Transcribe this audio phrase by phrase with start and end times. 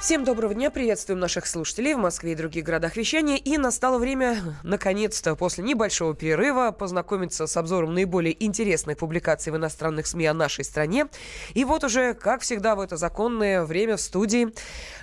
[0.00, 3.36] Всем доброго дня, приветствуем наших слушателей в Москве и других городах вещания.
[3.36, 10.06] И настало время, наконец-то, после небольшого перерыва, познакомиться с обзором наиболее интересных публикаций в иностранных
[10.06, 11.08] СМИ о нашей стране.
[11.52, 14.48] И вот уже, как всегда, в это законное время в студии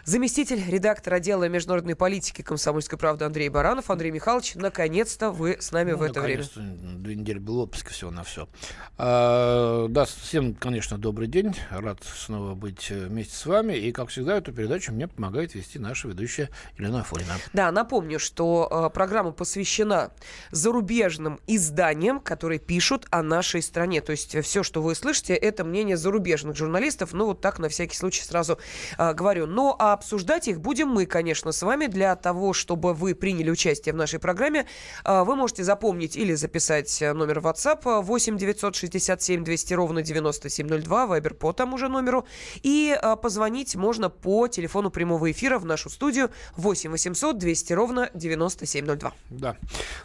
[0.03, 3.91] заместитель редактора отдела международной политики комсомольской правды Андрей Баранов.
[3.91, 6.43] Андрей Михайлович, наконец-то вы с нами ну, в это время.
[6.55, 8.49] Две недели был отпуск, всего на все.
[8.97, 11.53] А, да, всем, конечно, добрый день.
[11.69, 13.73] Рад снова быть э, вместе с вами.
[13.73, 17.33] И, как всегда, эту передачу передачу мне помогает вести наша ведущая Елена Афонина.
[17.53, 20.11] Да, напомню, что э, программа посвящена
[20.51, 24.01] зарубежным изданиям, которые пишут о нашей стране.
[24.01, 27.13] То есть все, что вы слышите, это мнение зарубежных журналистов.
[27.13, 28.57] Ну, вот так на всякий случай сразу
[28.97, 29.47] э, говорю.
[29.47, 31.87] Но а обсуждать их будем мы, конечно, с вами.
[31.87, 34.65] Для того, чтобы вы приняли участие в нашей программе,
[35.05, 41.53] э, вы можете запомнить или записать номер WhatsApp 8 967 200 ровно 9702, вайбер по
[41.53, 42.25] тому же номеру.
[42.63, 47.73] И э, позвонить можно по телефону телефону прямого эфира в нашу студию 8 800 200
[47.73, 49.13] ровно 9702.
[49.31, 49.57] Да.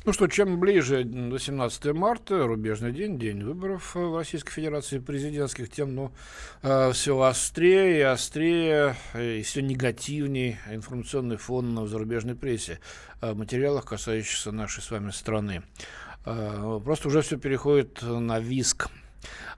[0.07, 5.71] Ну что, чем ближе до 17 марта, рубежный день, день выборов в Российской Федерации президентских,
[5.71, 6.13] тем ну,
[6.63, 12.79] э, все острее и острее, и все негативнее информационный фон в зарубежной прессе,
[13.21, 15.63] в материалах, касающихся нашей с вами страны.
[16.25, 18.89] Э, просто уже все переходит на виск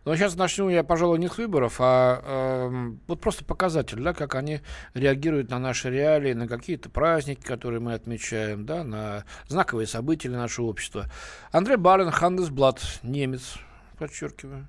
[0.04, 4.34] но сейчас начну я, пожалуй, не с выборов, а э, вот просто показатель, да, как
[4.34, 4.60] они
[4.94, 10.38] реагируют на наши реалии, на какие-то праздники, которые мы отмечаем, да, на знаковые события для
[10.38, 11.10] нашего общества.
[11.52, 13.54] Андрей Бален, Хандесблат, немец,
[13.98, 14.68] подчеркиваю,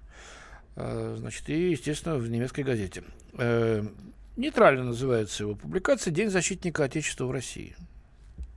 [0.75, 3.03] э, значит, и, естественно, в немецкой газете.
[3.33, 3.83] Э,
[4.37, 7.75] нейтрально называется его публикация «День защитника Отечества в России»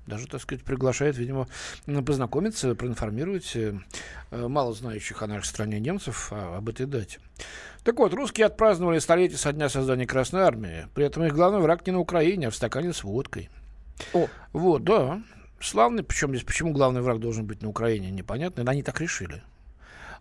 [0.08, 1.46] даже, так сказать, приглашает, видимо,
[2.04, 3.74] познакомиться, проинформировать э,
[4.30, 7.18] мало знающих о нашей стране немцев а, об этой дате.
[7.84, 10.88] Так вот, русские отпраздновали столетие со дня создания Красной Армии.
[10.94, 13.50] При этом их главный враг не на Украине, а в стакане с водкой.
[14.12, 14.26] О.
[14.52, 15.22] Вот, да.
[15.60, 18.64] Славный, причем здесь почему главный враг должен быть на Украине, непонятно.
[18.70, 19.42] Они так решили.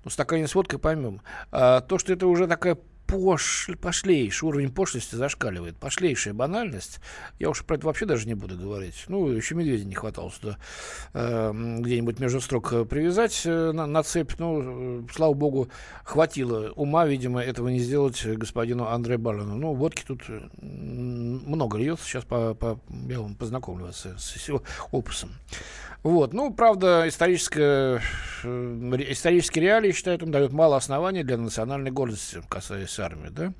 [0.03, 1.21] Ну, стакане с водкой поймем.
[1.51, 3.69] А, то, что это уже такая пош...
[3.81, 5.77] пошлейший уровень пошлости зашкаливает.
[5.77, 6.99] Пошлейшая банальность.
[7.39, 9.05] Я уж про это вообще даже не буду говорить.
[9.07, 10.57] Ну, еще медведя не хватало сюда
[11.13, 14.33] э, где-нибудь между строк э, привязать э, на, на цепь.
[14.37, 15.69] Ну, э, слава богу,
[16.03, 19.55] хватило ума, видимо, этого не сделать господину Андре Балину.
[19.55, 22.05] Ну, водки тут э, много льется.
[22.05, 25.31] Сейчас по, по, я вам познакомлю вас с, с его опусом.
[26.07, 26.33] Вот.
[26.33, 28.01] Ну, правда, историческое,
[28.41, 28.47] э,
[29.09, 33.27] исторические реалии, считают, он дает мало оснований для национальной гордости, касаясь армии.
[33.27, 33.51] Да?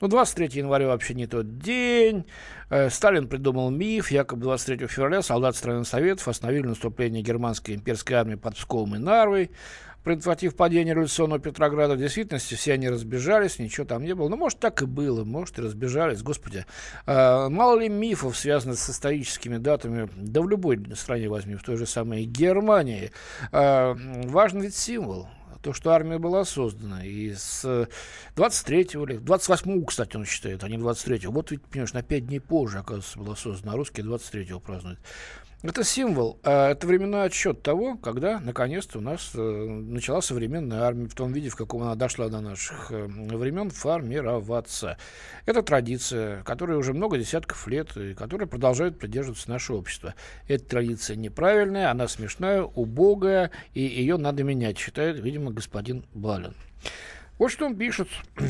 [0.00, 2.24] Ну, 23 января вообще не тот день.
[2.70, 8.36] Э, Сталин придумал миф, якобы 23 февраля солдат страны Советов остановили наступление германской имперской армии
[8.36, 9.50] под Псковом и Нарвой
[10.04, 11.94] предотвратив падение революционного Петрограда.
[11.94, 14.28] В действительности все они разбежались, ничего там не было.
[14.28, 16.22] Ну, может, так и было, может, и разбежались.
[16.22, 16.66] Господи,
[17.06, 21.76] э, мало ли мифов, связанных с историческими датами, да в любой стране возьми, в той
[21.76, 23.10] же самой Германии.
[23.52, 23.94] Э,
[24.26, 25.28] важен ведь символ
[25.62, 27.04] то, что армия была создана.
[27.04, 27.64] И с
[28.36, 31.32] 23-го или 28-го, кстати, он считает, а не 23-го.
[31.32, 35.00] Вот ведь, понимаешь, на 5 дней позже, оказывается, была создана, а русские 23-го празднуют.
[35.60, 41.08] Это символ, а это временной отсчет того, когда наконец-то у нас э, начала современная армия
[41.08, 44.98] в том виде, в каком она дошла до наших э, времен, формироваться.
[45.46, 50.14] Это традиция, которая уже много десятков лет и которая продолжает придерживаться наше общество.
[50.46, 56.54] Эта традиция неправильная, она смешная, убогая, и ее надо менять, считает, видимо, господин Балин.
[57.38, 58.08] Вот что он пишет.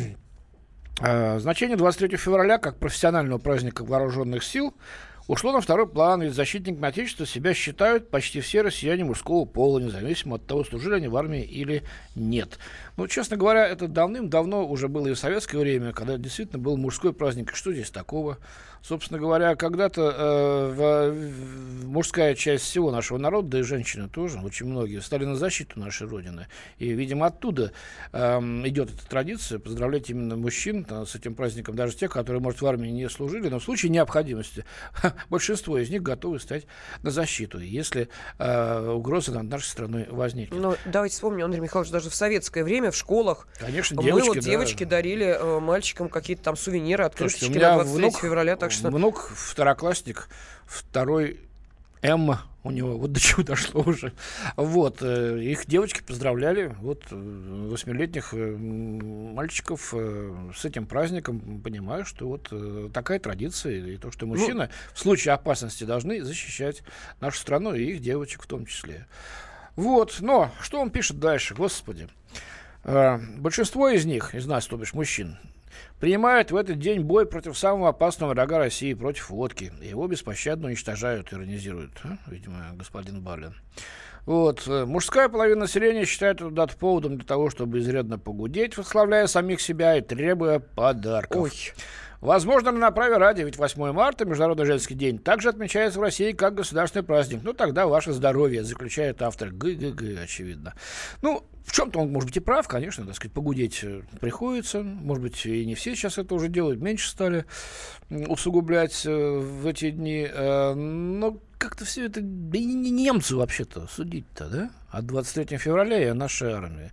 [1.00, 4.74] А, значение 23 февраля как профессионального праздника вооруженных сил
[5.28, 10.36] ушло на второй план, ведь защитниками Отечества себя считают почти все россияне мужского пола, независимо
[10.36, 11.84] от того, служили они в армии или
[12.16, 12.58] нет.
[12.98, 17.12] Ну, честно говоря, это давным-давно уже было и в советское время, когда действительно был мужской
[17.12, 17.54] праздник.
[17.54, 18.38] Что здесь такого?
[18.82, 25.00] Собственно говоря, когда-то э, мужская часть всего нашего народа, да и женщины тоже, очень многие,
[25.00, 26.46] стали на защиту нашей Родины.
[26.78, 27.72] И, видимо, оттуда
[28.12, 32.62] э, идет эта традиция поздравлять именно мужчин э, с этим праздником, даже тех, которые, может,
[32.62, 34.64] в армии не служили, но в случае необходимости
[35.28, 36.66] большинство из них готовы стать
[37.02, 38.08] на защиту, если
[38.38, 40.58] э, угроза над нашей страной возникнет.
[40.58, 44.44] Ну, давайте вспомним, Андрей Михайлович, даже в советское время в школах Конечно, девочки, мы вот
[44.44, 44.50] да.
[44.50, 48.90] девочки дарили э, мальчикам какие-то там сувениры, открыточки Слушайте, на 23 внук, февраля, так что...
[48.90, 50.28] Внук второклассник,
[50.66, 51.40] второй
[52.02, 54.12] М у него, вот до чего дошло уже.
[54.56, 62.28] Вот, э, их девочки поздравляли, вот, э, восьмилетних э, мальчиков с этим праздником, понимаю, что
[62.28, 62.52] вот
[62.92, 66.82] такая традиция, и то, что ну, мужчины ну, в случае опасности должны защищать
[67.20, 69.06] нашу страну и их девочек в том числе.
[69.76, 72.08] Вот, но что он пишет дальше, господи.
[72.88, 75.36] Э, большинство из них, из нас, то бишь мужчин,
[76.00, 79.70] принимают в этот день бой против самого опасного врага России, против водки.
[79.82, 82.16] Его беспощадно уничтожают, иронизирует, а?
[82.28, 83.54] видимо, господин Балин.
[84.24, 84.66] Вот.
[84.66, 89.60] Э, мужская половина населения считает эту дату поводом для того, чтобы изрядно погудеть, восславляя самих
[89.60, 91.42] себя и требуя подарков.
[91.42, 91.52] Ой.
[92.20, 96.54] Возможно, на праве ради, ведь 8 марта, Международный женский день, также отмечается в России как
[96.54, 97.40] государственный праздник.
[97.44, 100.74] Ну, тогда ваше здоровье, заключает автор ГГГ, очевидно.
[101.22, 104.82] Ну, в чем-то он, может быть, и прав, конечно, так сказать, погудеть э, приходится.
[104.82, 107.44] Может быть, и не все сейчас это уже делают, меньше стали
[108.10, 110.26] усугублять э, в эти дни.
[110.28, 112.20] Э, но как-то все это...
[112.20, 114.70] Да и не немцы вообще-то судить-то, да?
[114.90, 116.90] От 23 февраля и нашей армии.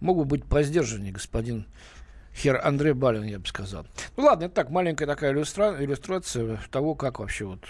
[0.00, 1.66] Могут быть по господин
[2.36, 3.86] Хер Андрей Балин, я бы сказал.
[4.16, 5.82] Ну ладно, это так, маленькая такая иллюстра...
[5.82, 7.60] иллюстрация того, как вообще вот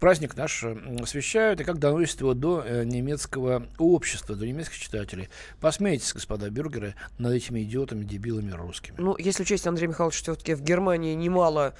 [0.00, 0.64] праздник наш
[1.00, 5.28] освещают и как доносит его до э, немецкого общества, до немецких читателей.
[5.60, 8.96] Посмейтесь, господа бюргеры, над этими идиотами, дебилами русскими.
[8.98, 11.74] Ну, если учесть, Андрей Михайлович, все-таки в Германии немало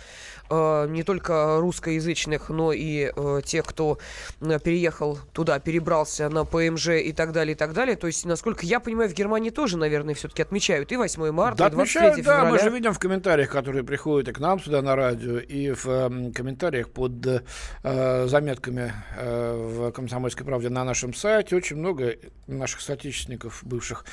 [0.51, 3.99] э, не только русскоязычных, но и э, тех, кто
[4.41, 7.97] э, переехал туда, перебрался на ПМЖ и так далее, и так далее.
[7.97, 11.67] То есть, насколько я понимаю, в Германии тоже, наверное, все-таки отмечают и 8 марта, да,
[11.69, 12.45] и 23 отмечают, февраля.
[12.45, 15.73] Да, мы же видим в комментариях, которые приходят и к нам сюда на радио, и
[15.73, 17.43] в э, комментариях под э,
[17.88, 21.55] Э, заметками э, в «Комсомольской правде» на нашем сайте.
[21.55, 22.17] Очень много
[22.49, 24.05] наших соотечественников, бывших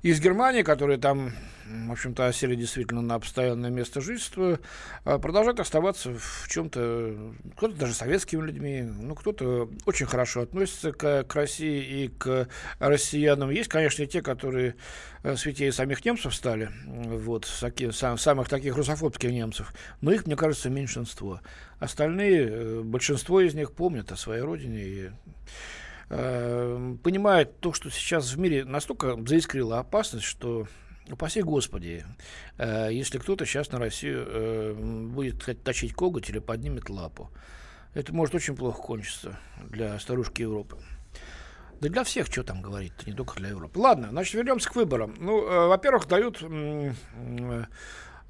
[0.00, 1.32] из Германии, которые там,
[1.86, 4.58] в общем-то, осели действительно на постоянное место жительства,
[5.04, 11.24] э, продолжают оставаться в чем-то, кто-то даже советскими людьми, ну, кто-то очень хорошо относится к,
[11.24, 12.48] к России и к
[12.78, 13.50] россиянам.
[13.50, 14.76] Есть, конечно, и те, которые
[15.36, 20.70] святее самих немцев стали, вот, таки, сам, самых таких русофобских немцев, но их, мне кажется,
[20.70, 21.40] меньшинство.
[21.78, 25.10] Остальные, э, большинство из них помнят о своей родине и
[26.10, 30.66] э, понимают то, что сейчас в мире настолько заискрила опасность, что
[31.10, 32.04] Упаси Господи,
[32.58, 37.30] э, если кто-то сейчас на Россию э, будет точить коготь или поднимет лапу.
[37.94, 39.38] Это может очень плохо кончиться
[39.70, 40.78] для старушки Европы.
[41.80, 43.78] Да для всех, что там говорить, не только для Европы.
[43.78, 45.14] Ладно, значит, вернемся к выборам.
[45.18, 47.64] Ну, э, во-первых, дают Э,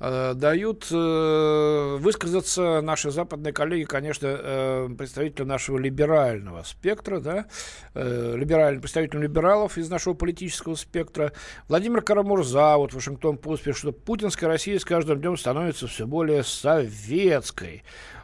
[0.00, 7.46] дают э, высказаться наши западные коллеги, конечно, э, представители нашего либерального спектра, да,
[7.94, 11.32] либеральный представитель либералов из нашего политического спектра.
[11.66, 16.44] Владимир Карамурза, вот Вашингтон Пост пишет, что путинская Россия с каждым днем становится все более
[16.44, 17.82] советской.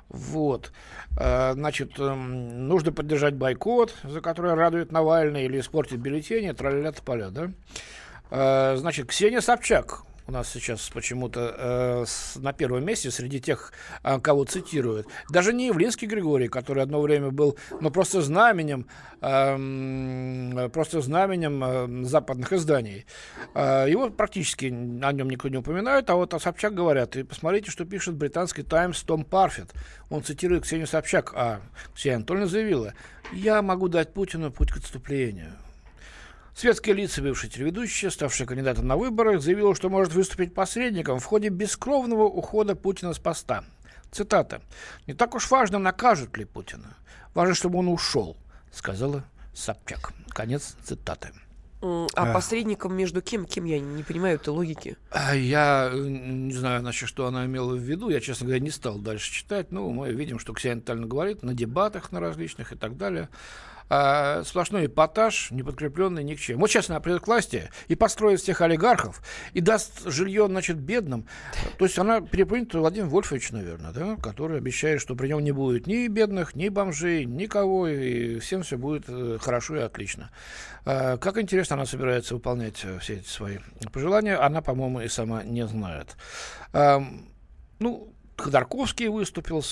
[0.09, 0.71] Вот.
[1.17, 8.76] Значит, эм, нужно поддержать бойкот, за который радует Навальный, или испортить бюллетени, траля поля, да.
[8.76, 13.73] Значит, Ксения Собчак, у нас сейчас почему-то э, на первом месте среди тех,
[14.03, 15.06] э, кого цитируют.
[15.31, 18.87] Даже не Явлинский Григорий, который одно время был, ну, просто знаменем,
[19.21, 23.06] э, просто знаменем э, западных изданий.
[23.55, 27.17] Э, его практически о нем никто не упоминает, а вот о Собчак говорят.
[27.17, 29.73] И посмотрите, что пишет британский Таймс Том Парфет.
[30.09, 31.61] Он цитирует Ксению Собчак, а
[31.94, 32.94] Ксения Анатольевна заявила,
[33.32, 35.53] «Я могу дать Путину путь к отступлению».
[36.55, 41.49] Светские лица, бывшие телеведущие, ставшие кандидатом на выборы, заявила, что может выступить посредником в ходе
[41.49, 43.65] бескровного ухода Путина с поста.
[44.12, 44.62] Цитата.
[45.09, 46.95] «Не так уж важно, накажут ли Путина.
[47.35, 48.37] Важно, чтобы он ушел»,
[48.71, 50.12] сказала Собчак.
[50.29, 51.31] Конец цитаты.
[51.83, 53.45] А, посредником между кем?
[53.45, 54.97] Кем я не понимаю этой логики.
[55.11, 58.09] А, я не знаю, значит, что она имела в виду.
[58.09, 59.71] Я, честно говоря, не стал дальше читать.
[59.71, 63.28] Ну, мы видим, что Ксения Анатольевна говорит на дебатах на различных и так далее
[63.88, 66.61] а, сплошной эпатаж, не подкрепленный ни к чему.
[66.61, 69.23] Вот сейчас она придет к власти и построит всех олигархов,
[69.53, 71.26] и даст жилье, значит, бедным.
[71.79, 75.87] То есть она переплюнет Владимир Вольфович, наверное, да, который обещает, что при нем не будет
[75.87, 80.31] ни бедных, ни бомжей, никого, и всем все будет э, хорошо и отлично.
[80.85, 83.59] А, как интересно она собирается выполнять э, все эти свои
[83.93, 86.17] пожелания, она, по-моему, и сама не знает.
[87.81, 89.62] Ну, Ходорковский выступил,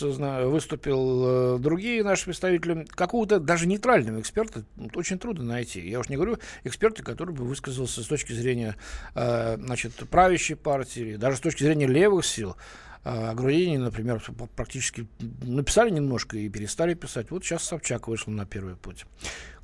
[0.48, 2.86] выступил э, другие наши представители.
[2.90, 4.64] Какого-то даже нейтрального эксперта
[4.94, 5.80] очень трудно найти.
[5.80, 8.76] Я уж не говорю эксперта, который бы высказался с точки зрения
[9.14, 12.56] э, значит, правящей партии, даже с точки зрения левых сил.
[13.04, 14.22] А Грудинин, например,
[14.54, 15.08] практически
[15.42, 17.30] написали немножко и перестали писать.
[17.30, 19.06] Вот сейчас Собчак вышел на первый путь.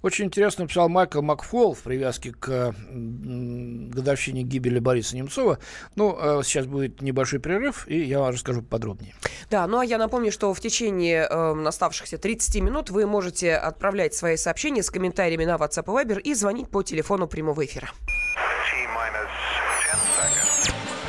[0.03, 5.59] Очень интересно написал Майкл Макфол в привязке к годовщине гибели Бориса Немцова.
[5.97, 9.15] Ну, э, сейчас будет небольшой перерыв, и я вам расскажу подробнее.
[9.51, 14.15] Да, ну а я напомню, что в течение э, оставшихся 30 минут вы можете отправлять
[14.15, 17.91] свои сообщения с комментариями на WhatsApp и Viber и звонить по телефону прямого эфира.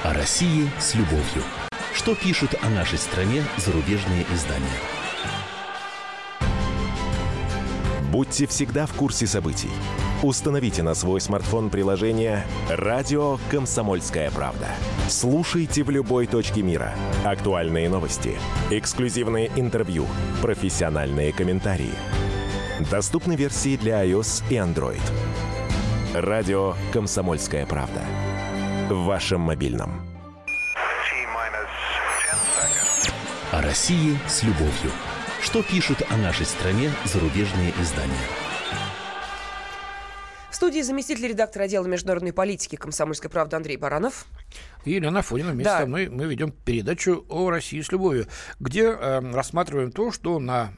[0.03, 1.43] О России с любовью.
[2.09, 4.65] Что пишут о нашей стране зарубежные издания?
[8.11, 9.69] Будьте всегда в курсе событий.
[10.23, 14.69] Установите на свой смартфон приложение «Радио Комсомольская правда».
[15.07, 16.95] Слушайте в любой точке мира.
[17.23, 18.39] Актуальные новости,
[18.71, 20.07] эксклюзивные интервью,
[20.41, 21.93] профессиональные комментарии.
[22.89, 25.01] Доступны версии для iOS и Android.
[26.15, 28.01] «Радио Комсомольская правда».
[28.89, 30.08] В вашем мобильном.
[33.51, 34.91] О России с любовью.
[35.41, 38.13] Что пишут о нашей стране зарубежные издания?
[40.51, 44.25] В студии заместитель редактора отдела международной политики комсомольской правды Андрей Баранов.
[44.83, 45.79] И Елена Афонина вместе Да.
[45.79, 48.27] со мной мы ведем передачу о России с любовью,
[48.59, 50.73] где э, рассматриваем то, что на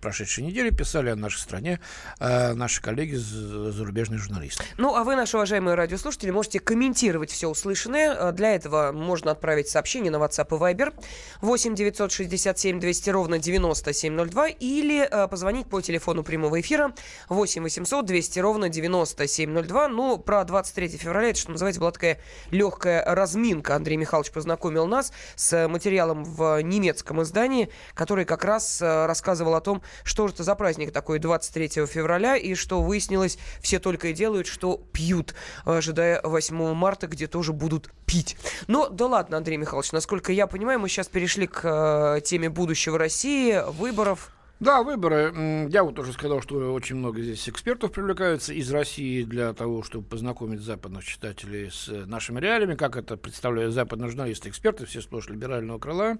[0.00, 1.80] прошедшей неделе писали о нашей стране
[2.20, 4.64] э, наши коллеги, зарубежные журналисты.
[4.76, 8.12] Ну, а вы, наши уважаемые радиослушатели, можете комментировать все услышанное.
[8.12, 10.94] А Для этого можно отправить сообщение на WhatsApp и Viber
[11.40, 16.92] 8 967 200 ровно 9702 или э, позвонить по телефону прямого эфира
[17.28, 19.88] 8 800 200 ровно 9702.
[19.88, 22.18] Ну, про 23 февраля, это, что называется, была такая
[22.50, 23.76] легкая разминка.
[23.76, 29.60] Андрей Михайлович познакомил нас с материалом в немецком издании, который как раз э, рассказывал о
[29.60, 29.67] том,
[30.04, 34.46] что же это за праздник такой 23 февраля, и что выяснилось, все только и делают,
[34.46, 35.34] что пьют,
[35.64, 38.36] ожидая 8 марта, где тоже будут пить.
[38.66, 42.98] Но да ладно, Андрей Михайлович, насколько я понимаю, мы сейчас перешли к э, теме будущего
[42.98, 44.32] России, выборов.
[44.60, 45.68] Да, выборы.
[45.70, 50.04] Я вот уже сказал, что очень много здесь экспертов привлекаются из России для того, чтобы
[50.04, 55.28] познакомить западных читателей с э, нашими реалиями, как это представляют западные журналисты, эксперты, все сплошь
[55.28, 56.18] либерального крыла.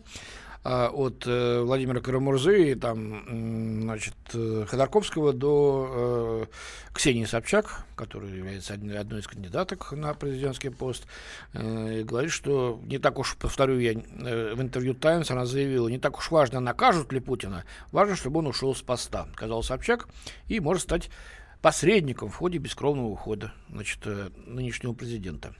[0.64, 8.30] А, От э, Владимира Карамурзы и там, значит, э, Ходорковского до э, Ксении Собчак, которая
[8.30, 11.06] является одной, из кандидаток на президентский пост,
[11.52, 16.30] говорит, что не так уж, повторю я, в интервью Таймс она заявила, не так уж
[16.30, 20.08] важно, накажут ли Путина, важно, чтобы он ушел с поста, сказал Собчак,
[20.48, 21.10] и может стать
[21.60, 25.54] посредником в ходе бескровного ухода значит, э, нынешнего президента.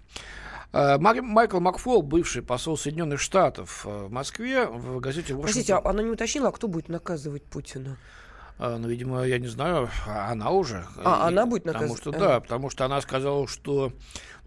[0.72, 6.02] Э, Майкл Макфол, бывший посол Соединенных Штатов э, в Москве, в газете Простите, а она
[6.02, 7.96] не уточнила, а кто будет наказывать Путина?
[8.58, 10.84] А, Ну, видимо, я не знаю, а она уже.
[11.04, 12.00] А, И- она будет Потому наказывать?
[12.02, 12.18] что, Ага.
[12.18, 13.92] да, потому что она сказала, что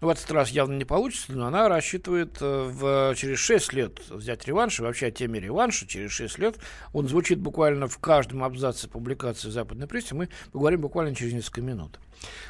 [0.02, 4.00] ну, в этот раз явно не получится, но она рассчитывает э, в, через 6 лет
[4.10, 4.80] взять реванш.
[4.80, 6.56] И вообще о теме реванша через 6 лет.
[6.92, 10.14] Он звучит буквально в каждом абзаце публикации в западной прессе.
[10.14, 11.98] Мы поговорим буквально через несколько минут.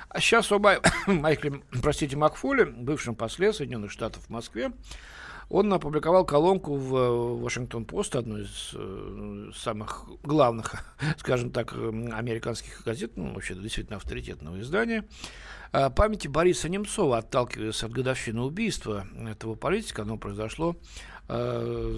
[0.09, 4.73] А сейчас о Май- Майкле, простите, Макфоле, бывшем после Соединенных Штатов в Москве.
[5.49, 12.83] Он опубликовал колонку в э, Вашингтон-Пост, одной из э, самых главных, скажем так, э, американских
[12.85, 15.05] газет, ну, вообще действительно авторитетного издания,
[15.73, 20.03] о памяти Бориса Немцова, отталкиваясь от годовщины убийства этого политика.
[20.03, 21.22] Оно произошло э,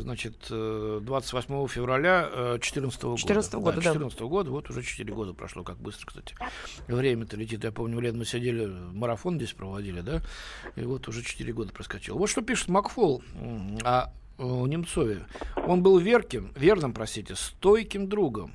[0.00, 3.20] значит, э, 28 февраля 2014 года.
[3.20, 3.82] 14 года, да.
[3.82, 6.36] 14 года, вот уже 4 года прошло, как быстро, кстати.
[6.86, 7.64] Время-то летит.
[7.64, 10.22] Я помню, лет мы сидели, марафон здесь проводили, да,
[10.76, 12.18] и вот уже 4 года проскочил.
[12.18, 13.22] Вот что пишет Макфол
[13.84, 15.26] о, о Немцове.
[15.66, 18.52] Он был верким, верным, простите, стойким другом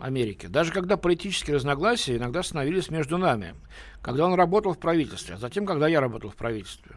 [0.00, 0.46] Америки.
[0.46, 3.54] Даже когда политические разногласия иногда становились между нами.
[4.02, 6.96] Когда он работал в правительстве, а затем, когда я работал в правительстве.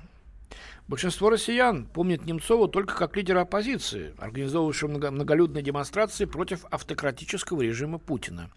[0.87, 7.97] Большинство россиян помнит Немцова только как лидера оппозиции, организовывавшего много- многолюдные демонстрации против автократического режима
[7.97, 8.49] Путина.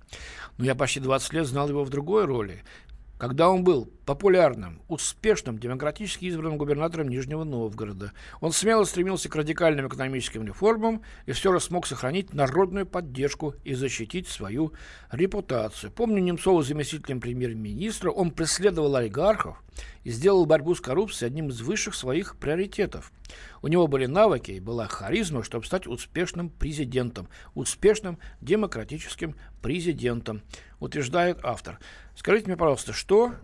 [0.56, 2.62] Но я почти 20 лет знал его в другой роли,
[3.20, 8.12] когда он был популярным, успешным, демократически избранным губернатором Нижнего Новгорода.
[8.40, 13.74] Он смело стремился к радикальным экономическим реформам и все же смог сохранить народную поддержку и
[13.74, 14.72] защитить свою
[15.12, 15.92] репутацию.
[15.92, 19.62] Помню Немцова заместителем премьер-министра, он преследовал олигархов
[20.02, 23.12] и сделал борьбу с коррупцией одним из высших своих приоритетов.
[23.62, 30.42] У него были навыки и была харизма, чтобы стать успешным президентом, успешным демократическим президентом,
[30.80, 31.78] утверждает автор.
[32.16, 33.34] Скажите мне, пожалуйста, что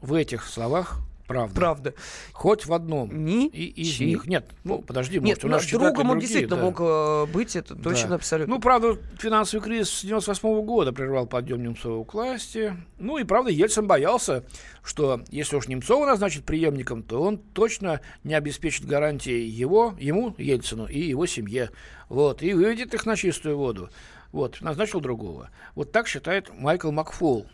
[0.00, 1.54] в этих словах правда?
[1.54, 1.94] Правда.
[2.32, 4.26] Хоть в одном Ни и из чи- них.
[4.26, 6.62] Нет, ну, подожди, Нет, может, у нас ну, другом он действительно да.
[6.62, 7.82] мог э, быть, это Да.
[7.82, 8.54] точно абсолютно.
[8.54, 12.76] Ну, правда, финансовый кризис 98 года прервал подъем Немцова к власти.
[12.98, 14.44] Ну и, правда, Ельцин боялся,
[14.82, 20.86] что если уж Немцова назначит преемником, то он точно не обеспечит гарантии его, ему, Ельцину,
[20.86, 21.70] и его семье.
[22.08, 23.90] Вот, и выведет их на чистую воду.
[24.36, 25.48] Вот, назначил другого.
[25.74, 27.46] Вот так считает Майкл Макфол,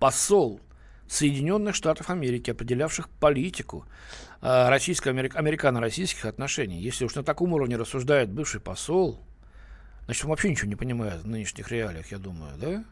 [0.00, 0.60] посол
[1.06, 3.86] Соединенных Штатов Америки, определявших политику
[4.42, 6.80] э, российско-американо-российских отношений.
[6.80, 9.20] Если уж на таком уровне рассуждает бывший посол,
[10.06, 12.84] значит, он вообще ничего не понимает в нынешних реалиях, я думаю, да?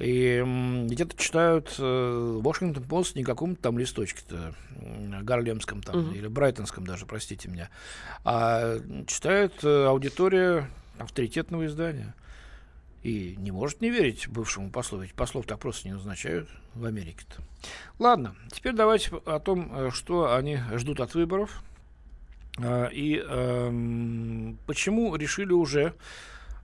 [0.00, 0.42] И
[0.88, 4.54] где-то читают э, Post не каком-то там листочке-то,
[5.22, 6.14] гарлемском там, Мгм.
[6.14, 7.70] или брайтонском даже, простите меня,
[8.24, 10.68] а читает э, аудитория
[10.98, 12.12] авторитетного издания.
[13.06, 17.40] И не может не верить бывшему послу, ведь послов так просто не назначают в Америке-то.
[18.00, 21.62] Ладно, теперь давайте о том, э, что они ждут от выборов
[22.58, 25.94] э, и э, почему решили уже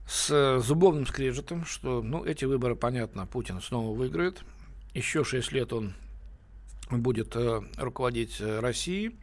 [0.05, 4.43] с зубовным скрежетом, что ну, эти выборы, понятно, Путин снова выиграет.
[4.93, 5.93] Еще шесть лет он
[6.89, 9.15] будет э, руководить э, Россией.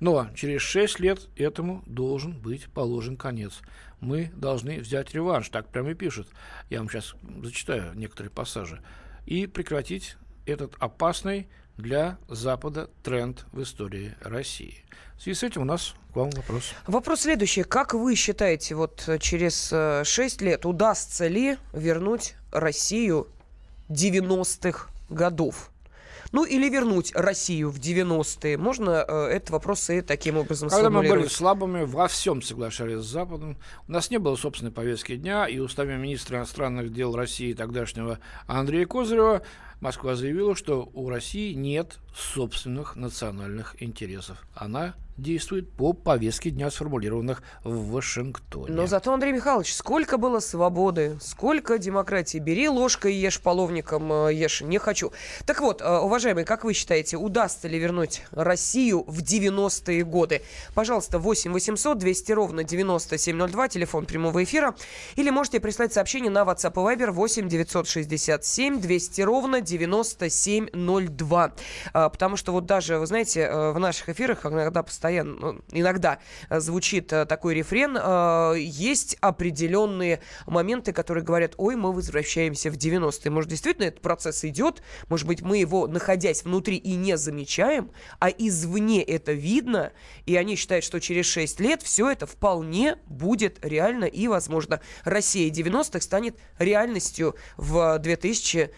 [0.00, 3.60] Но через 6 лет этому должен быть положен конец.
[4.00, 6.28] Мы должны взять реванш, так прямо и пишут.
[6.70, 8.82] Я вам сейчас зачитаю некоторые пассажи.
[9.26, 10.16] И прекратить
[10.46, 14.84] этот опасный для Запада тренд в истории России.
[15.16, 16.72] В связи с этим у нас к вам вопрос.
[16.86, 17.62] Вопрос следующий.
[17.62, 19.68] Как вы считаете, вот через
[20.08, 23.28] 6 э, лет удастся ли вернуть Россию
[23.90, 25.69] 90-х годов?
[26.32, 28.56] Ну, или вернуть Россию в 90-е.
[28.56, 33.06] Можно э, этот вопрос и таким образом Когда мы были слабыми, во всем соглашались с
[33.06, 33.58] Западом.
[33.88, 38.86] У нас не было собственной повестки дня, и устами министра иностранных дел России тогдашнего Андрея
[38.86, 39.42] Козырева
[39.80, 44.36] Москва заявила, что у России нет собственных национальных интересов.
[44.54, 48.74] Она действует по повестке дня, сформулированных в Вашингтоне.
[48.74, 52.38] Но зато, Андрей Михайлович, сколько было свободы, сколько демократии.
[52.38, 54.60] Бери ложкой, ешь половником, э, ешь.
[54.62, 55.12] Не хочу.
[55.46, 60.42] Так вот, э, уважаемые, как вы считаете, удастся ли вернуть Россию в 90-е годы?
[60.74, 64.74] Пожалуйста, 8 800 200 ровно 9702, телефон прямого эфира.
[65.16, 71.52] Или можете прислать сообщение на WhatsApp и Viber 8 967 200 ровно 9702.
[71.92, 76.18] А, потому что вот даже, вы знаете, э, в наших эфирах иногда постоянно, ну, иногда
[76.48, 77.90] э, звучит э, такой рефрен,
[78.56, 83.30] есть определенные моменты, которые говорят, ой, мы возвращаемся в 90-е.
[83.30, 88.28] Может, действительно этот процесс идет, может быть, мы его, находясь внутри, и не замечаем, а
[88.28, 89.92] извне это видно,
[90.26, 94.80] и они считают, что через 6 лет все это вполне будет реально и возможно.
[95.04, 98.70] Россия 90-х станет реальностью в 2000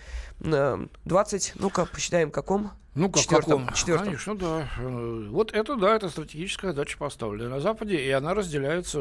[0.42, 2.72] 20, ну-ка, посчитаем, каком?
[2.94, 3.74] Ну, как четвертом, каком?
[3.74, 4.06] Четвертом.
[4.06, 4.68] Конечно, да.
[4.78, 9.00] Э, вот это, да, это стратегическая задача поставлена на Западе, и она разделяется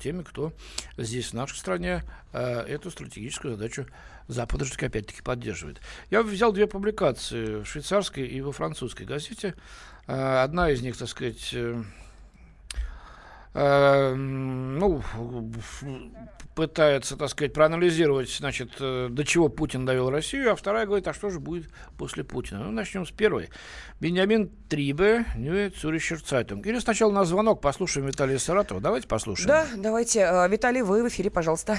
[0.00, 0.52] теми, кто
[0.96, 3.86] здесь, в нашей стране, э, эту стратегическую задачу
[4.28, 5.80] Запада же опять-таки поддерживает.
[6.10, 9.54] Я взял две публикации в швейцарской и во французской газете.
[10.06, 11.54] Э, одна из них, так сказать,
[13.54, 15.02] ну,
[16.54, 21.14] пытается, так сказать, проанализировать, значит, э, до чего Путин довел Россию, а вторая говорит, а
[21.14, 21.66] что же будет
[21.98, 22.64] после Путина.
[22.64, 23.48] Ну, начнем с первой.
[24.00, 26.66] Бенджамин Трибе, Neue Zürcher Zeitung.
[26.66, 28.80] Или сначала на звонок послушаем Виталия Саратова.
[28.80, 29.48] Давайте послушаем.
[29.48, 30.20] Да, давайте.
[30.20, 31.76] Э, Виталий, вы в эфире, пожалуйста.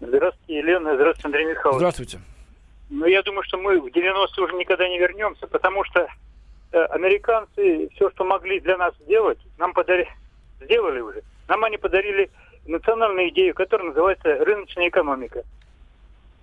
[0.00, 0.94] Здравствуйте, Елена.
[0.94, 1.78] Здравствуйте, Андрей Михайлович.
[1.78, 2.20] Здравствуйте.
[2.90, 6.08] Ну, я думаю, что мы в 90-е уже никогда не вернемся, потому что
[6.72, 10.08] э, американцы все, что могли для нас сделать, нам подарили,
[10.60, 11.22] сделали уже.
[11.48, 12.30] Нам они подарили
[12.66, 15.44] национальную идею, которая называется рыночная экономика.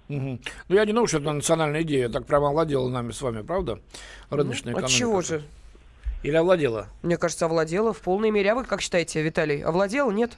[0.09, 0.39] Угу.
[0.69, 3.79] Ну, я не думаю, что это национальная идея так прямо овладела нами с вами, правда?
[4.29, 4.85] Рыночная ну, экономика.
[4.85, 5.41] От чего же?
[6.23, 6.87] Или овладела?
[7.03, 8.51] Мне кажется, овладела в полной мере.
[8.51, 9.61] А вы как считаете, Виталий?
[9.61, 10.31] Овладела, нет?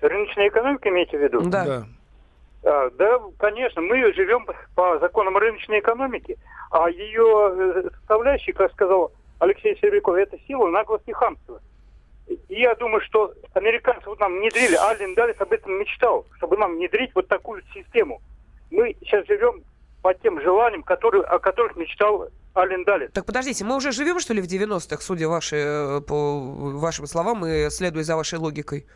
[0.00, 1.40] Рыночная экономика имеете в виду?
[1.42, 1.64] Да.
[1.64, 1.86] Да,
[2.64, 3.82] а, да конечно.
[3.82, 6.38] Мы живем по законам рыночной экономики,
[6.70, 11.60] а ее э, составляющие, как сказал Алексей Сербяков, это сила, наглость и хамство.
[12.28, 16.76] И я думаю, что американцы вот нам внедрили, Аллен Даллес об этом мечтал, чтобы нам
[16.76, 18.20] внедрить вот такую систему.
[18.70, 19.62] Мы сейчас живем
[20.02, 23.10] по тем желаниям, которые, о которых мечтал Ален Даллес.
[23.12, 26.38] Так подождите, мы уже живем, что ли, в 90-х, судя ваши, э, по
[26.78, 28.86] вашим словам и следуя за вашей логикой?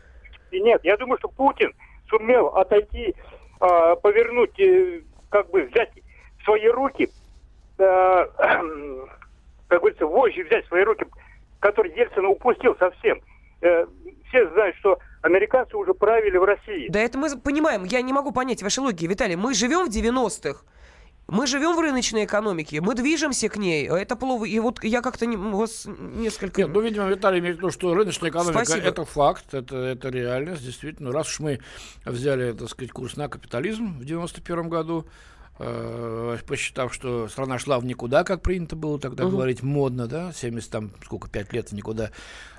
[0.51, 1.73] И нет, я думаю, что Путин
[2.09, 3.15] сумел отойти,
[3.61, 5.91] э, повернуть, э, как бы взять
[6.39, 7.09] в свои руки,
[7.79, 7.83] э,
[9.67, 11.05] как говорится, вожжи взять в свои руки
[11.63, 13.21] который Ельцин упустил совсем.
[13.61, 13.85] Э,
[14.27, 16.89] все знают, что американцы уже правили в России.
[16.89, 17.85] Да это мы понимаем.
[17.85, 19.37] Я не могу понять вашей логики, Виталий.
[19.37, 20.61] Мы живем в 90-х.
[21.27, 23.87] Мы живем в рыночной экономике, мы движемся к ней.
[23.87, 24.43] Это плохо.
[24.43, 26.61] И вот я как-то не, вас несколько...
[26.61, 28.85] Нет, ну, видимо, Виталий имеет в виду, что рыночная экономика Спасибо.
[28.85, 31.13] это факт, это, это реальность, действительно.
[31.13, 31.59] Раз уж мы
[32.05, 35.07] взяли, так сказать, курс на капитализм в 91 году,
[35.59, 39.33] Э, посчитав, что страна шла в никуда, как принято было тогда угу.
[39.33, 42.09] говорить, модно, да, 70 там, сколько, 5 лет в никуда,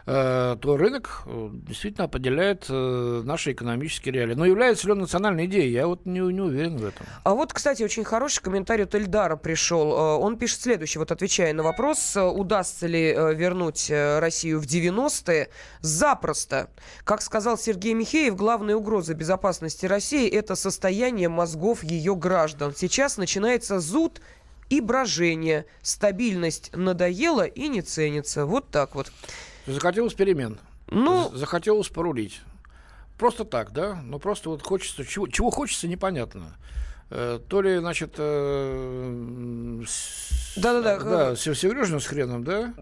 [0.05, 4.35] то рынок э, действительно определяет э, наши экономические реалии.
[4.35, 5.73] Но является ли он национальной идеей?
[5.73, 7.07] Я вот не, не уверен в этом.
[7.23, 9.93] А вот, кстати, очень хороший комментарий от Эльдара пришел.
[9.93, 15.49] Он пишет следующее, вот отвечая на вопрос, удастся ли вернуть Россию в 90-е.
[15.81, 16.69] Запросто.
[17.05, 22.75] Как сказал Сергей Михеев, главная угроза безопасности России– это состояние мозгов ее граждан.
[22.77, 24.21] Сейчас начинается зуд
[24.69, 25.67] и брожение.
[25.83, 28.47] Стабильность надоела и не ценится.
[28.47, 29.11] Вот так вот.
[29.67, 30.59] Захотелось перемен.
[30.89, 32.41] Ну, Захотелось порулить.
[33.19, 36.57] просто так, да, но просто вот хочется, чего, чего хочется, непонятно.
[37.11, 39.83] Э, то ли, значит, э,
[40.57, 40.99] Да-да-да.
[40.99, 42.75] да, с Сережным с хреном, да?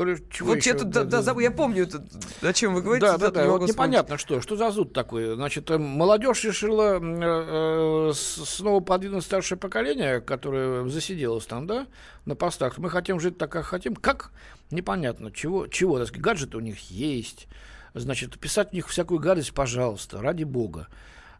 [0.00, 0.70] То ли чего Вот еще?
[0.70, 2.02] я тут, да, да, забыл, я помню, это,
[2.40, 3.06] о чем вы говорите.
[3.06, 3.42] Да, да, да.
[3.42, 4.40] не Вот непонятно, что.
[4.40, 5.34] Что за зуд такой?
[5.34, 11.86] Значит, э, молодежь решила э, э, снова подвинуть старшее поколение, которое засиделось там, да,
[12.24, 12.78] на постах.
[12.78, 13.94] Мы хотим жить так, как хотим.
[13.94, 14.30] Как?
[14.70, 15.30] Непонятно.
[15.32, 15.66] Чего?
[15.66, 15.98] Чего?
[15.98, 17.46] Так сказать, гаджеты у них есть.
[17.92, 20.88] Значит, писать у них всякую гадость, пожалуйста, ради бога.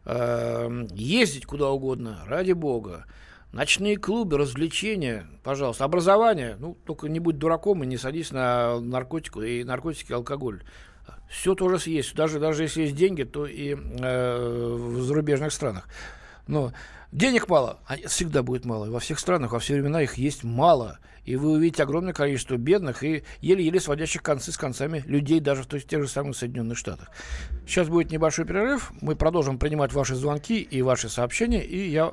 [0.05, 3.07] Эм, Ездить куда угодно, ради бога.
[3.52, 5.84] Ночные клубы, развлечения, пожалуйста.
[5.84, 10.62] Образование, ну, только не будь дураком и не садись на наркотику и наркотики, и алкоголь.
[11.28, 12.14] Все тоже есть.
[12.14, 15.88] Даже, даже если есть деньги, то и э, в зарубежных странах.
[16.46, 16.72] Но
[17.10, 18.88] денег мало, а всегда будет мало.
[18.90, 20.98] Во всех странах, во все времена их есть мало.
[21.24, 25.66] И вы увидите огромное количество бедных и еле-еле сводящих концы с концами людей даже в
[25.66, 27.09] тех же самых Соединенных Штатах.
[27.66, 28.92] Сейчас будет небольшой перерыв.
[29.00, 31.64] Мы продолжим принимать ваши звонки и ваши сообщения.
[31.64, 32.12] И я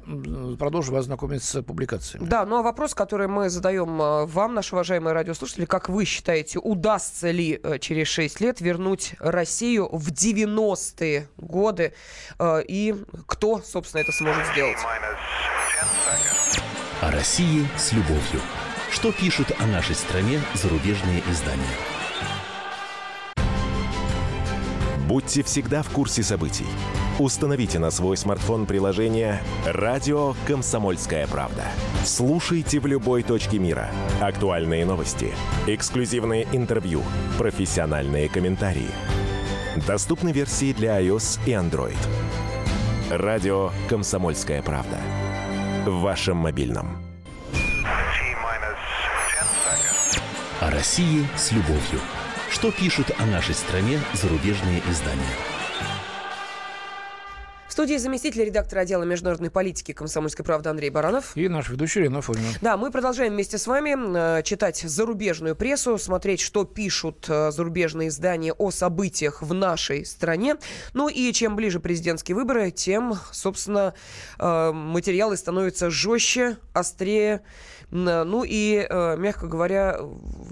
[0.59, 2.25] продолжу вас знакомить с публикациями.
[2.25, 6.59] Да, ну а вопрос, который мы задаем э, вам, наши уважаемые радиослушатели, как вы считаете,
[6.59, 11.93] удастся ли э, через 6 лет вернуть Россию в 90-е годы?
[12.39, 14.77] Э, И кто, собственно, это сможет сделать?
[17.01, 18.41] О России с любовью.
[18.91, 21.63] Что пишут о нашей стране зарубежные издания?
[25.07, 26.65] Будьте всегда в курсе событий.
[27.17, 31.63] Установите на свой смартфон приложение «Радио Комсомольская правда».
[32.03, 33.89] Слушайте в любой точке мира.
[34.21, 35.33] Актуальные новости,
[35.65, 37.03] эксклюзивные интервью,
[37.37, 38.89] профессиональные комментарии.
[39.87, 41.97] Доступны версии для iOS и Android.
[43.09, 44.97] «Радио Комсомольская правда».
[45.85, 47.06] В вашем мобильном.
[50.59, 52.01] О России с любовью.
[52.49, 55.35] Что пишут о нашей стране зарубежные издания?
[57.67, 61.37] В студии заместитель редактора отдела международной политики комсомольской правды Андрей Баранов.
[61.37, 62.47] И наш ведущий Ирина Фомина.
[62.59, 68.07] Да, мы продолжаем вместе с вами э, читать зарубежную прессу, смотреть, что пишут э, зарубежные
[68.07, 70.55] издания о событиях в нашей стране.
[70.95, 73.93] Ну и чем ближе президентские выборы, тем, собственно,
[74.39, 77.43] э, материалы становятся жестче, острее.
[77.89, 79.99] Ну и, э, мягко говоря,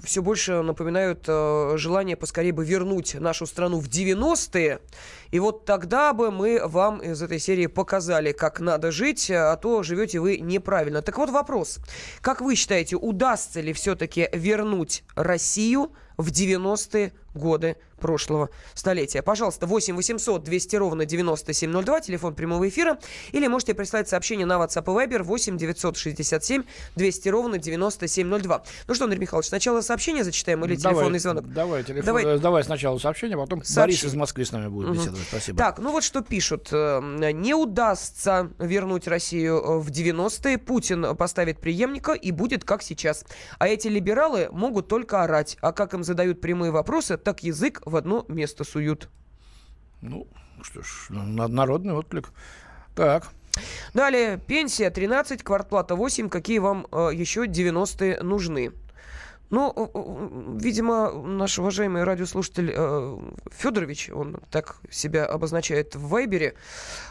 [0.02, 4.80] все больше напоминают э, желание поскорее бы вернуть нашу страну в 90-е.
[5.32, 9.82] И вот тогда бы мы вам из этой серии показали, как надо жить, а то
[9.82, 11.02] живете вы неправильно.
[11.02, 11.78] Так вот вопрос.
[12.22, 19.22] Как вы считаете, удастся ли все-таки вернуть Россию в 90-е годы прошлого столетия.
[19.22, 22.98] Пожалуйста, 8 800 200 ровно 9702, телефон прямого эфира.
[23.32, 26.62] Или можете прислать сообщение на WhatsApp и Viber 8 967
[26.94, 28.62] 200 ровно 9702.
[28.88, 31.52] Ну что, Андрей Михайлович, сначала сообщение зачитаем или Давай, телефонный звонок?
[31.52, 32.24] Давай, телефон, Давай.
[32.24, 34.08] э, давай сначала сообщение, потом Борис Сообщение.
[34.08, 34.94] из Москвы с нами будет Мгм.
[34.98, 35.26] беседовать.
[35.28, 35.58] Спасибо.
[35.58, 36.68] Так, ну вот что пишут.
[36.72, 37.00] Э,
[37.32, 40.58] Не удастся вернуть Россию э, в 90-е.
[40.58, 43.24] Путин поставит преемника и будет как сейчас.
[43.58, 45.56] А эти либералы могут только орать.
[45.60, 49.08] А как им задают прямые вопросы, так язык в одно место суют.
[50.00, 50.26] Ну,
[50.62, 52.30] что ж, на- народный отклик.
[52.94, 53.28] Так,
[53.94, 56.28] Далее, пенсия 13, квартплата 8.
[56.28, 58.72] Какие вам э, еще 90-е нужны?
[59.48, 63.18] Ну, видимо, наш уважаемый радиослушатель э,
[63.52, 66.54] Федорович, он так себя обозначает в Вайбере,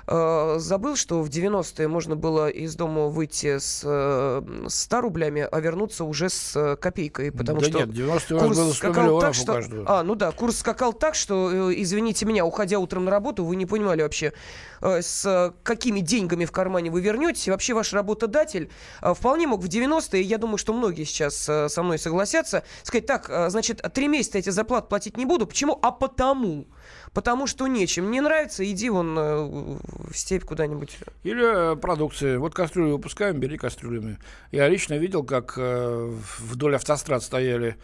[0.08, 5.60] э, забыл, что в 90-е можно было из дома выйти с э, 100 рублями, а
[5.62, 7.80] вернуться уже с э, копейкой, потому да что...
[7.80, 9.62] нет, 90 у нас Курс было 100 скакал так, что...
[9.86, 13.56] А, ну да, курс скакал так, что, э, извините меня, уходя утром на работу, вы
[13.56, 14.34] не понимали вообще,
[14.82, 17.48] э, с какими деньгами в кармане вы вернетесь.
[17.48, 18.70] Вообще ваш работодатель
[19.02, 23.50] вполне мог в 90-е, я думаю, что многие сейчас со мной согласятся, сказать, так, э,
[23.50, 25.48] значит, три месяца эти зарплаты платить не буду.
[25.48, 25.80] Почему?
[25.82, 26.68] А потому.
[27.14, 28.12] Потому что нечем.
[28.12, 30.98] Не нравится, иди вон э, в степь куда-нибудь.
[31.24, 32.38] Или э, продукции.
[32.38, 34.18] Вот кастрюли выпускаем, бери кастрюлями.
[34.52, 37.78] Я лично видел, как вдоль автострад стояли,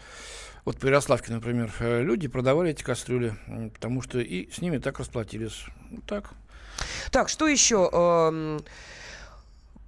[0.64, 3.34] вот по Ярославке, например, люди продавали эти кастрюли,
[3.74, 5.64] потому что и с ними так расплатились.
[5.90, 6.30] Вот так.
[7.10, 8.60] Так, что еще?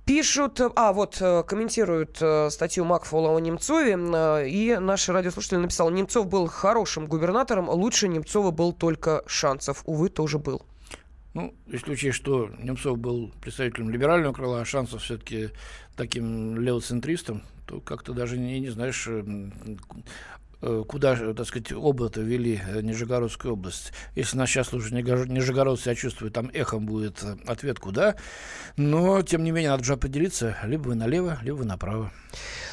[0.04, 3.94] Пишут, э, а вот э, комментируют э, статью Макфола о Немцове,
[4.46, 10.38] и наш радиослушатель написал, Немцов был хорошим губернатором, лучше Немцова был только Шанцев, увы, тоже
[10.38, 10.62] был.
[11.32, 15.48] Ну, если учесть, что Немцов был представителем либерального крыла, а Шансов все-таки
[15.96, 19.08] таким левоцентристом, то как-то даже не, не знаешь,
[20.88, 23.92] куда, же, так сказать, оба-то вели э, Нижегородскую область.
[24.14, 28.16] Если нас сейчас слушают Нижегород- нижегородцы, себя чувствуют, там эхом будет э, ответ куда.
[28.77, 32.11] Но, тем не менее, надо же определиться, либо вы налево, либо вы направо.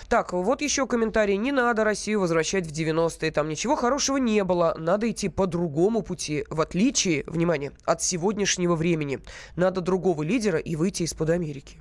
[0.09, 1.37] Так, вот еще комментарий.
[1.37, 3.31] Не надо Россию возвращать в 90-е.
[3.31, 4.75] Там ничего хорошего не было.
[4.77, 6.45] Надо идти по другому пути.
[6.49, 9.19] В отличие, внимание, от сегодняшнего времени.
[9.55, 11.79] Надо другого лидера и выйти из-под Америки.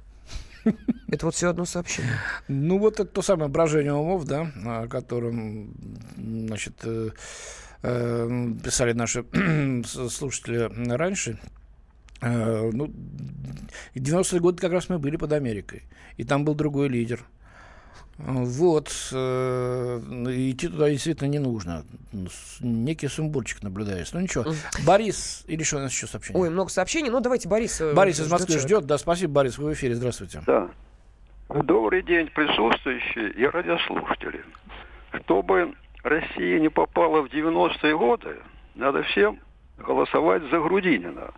[1.09, 2.19] Это вот все одно сообщение.
[2.49, 5.75] Ну, вот это то самое брожение умов, да, о котором,
[6.17, 7.11] значит, э,
[7.83, 9.25] э, писали наши
[9.85, 11.39] слушатели раньше.
[12.21, 12.93] Э, ну,
[13.95, 15.83] 90-е годы как раз мы были под Америкой.
[16.17, 17.25] И там был другой лидер.
[18.27, 18.93] Вот.
[19.13, 21.85] Э, идти туда действительно не нужно.
[22.61, 24.17] Некий сумбурчик наблюдается.
[24.17, 24.45] Ну ничего.
[24.87, 26.43] Борис, или что у нас еще сообщение?
[26.43, 27.11] Ой, много сообщений.
[27.11, 27.81] Ну, давайте Борис.
[27.81, 28.67] э, Борис из Москвы человек.
[28.67, 28.87] ждет.
[28.87, 29.95] Да, спасибо, Борис, вы в эфире.
[29.95, 30.43] Здравствуйте.
[30.47, 30.69] Да.
[31.49, 34.45] Добрый день, присутствующие и радиослушатели.
[35.25, 38.37] Чтобы Россия не попала в 90-е годы,
[38.77, 39.41] надо всем
[39.79, 41.33] голосовать за Грудинина.